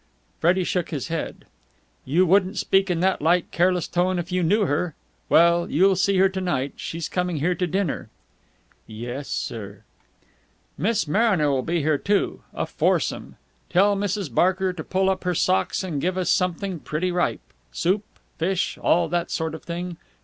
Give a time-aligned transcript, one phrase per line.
[0.39, 1.45] Freddie shook his head.
[2.05, 4.95] "You wouldn't speak in that light, careless tone if you knew her!
[5.29, 6.73] Well, you'll see her to night.
[6.77, 8.09] She's coming here to dinner."
[8.87, 9.83] "Yes, sir."
[10.75, 12.41] "Miss Mariner will be here, too.
[12.51, 13.35] A foursome.
[13.69, 14.33] Tell Mrs.
[14.33, 17.41] Barker to pull up her socks and give us something pretty ripe.
[17.71, 18.03] Soup,
[18.39, 19.97] fish, all that sort of thing.